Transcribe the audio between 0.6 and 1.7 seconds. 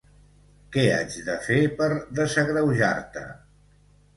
Què haig de fer